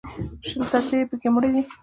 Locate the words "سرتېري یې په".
0.71-1.15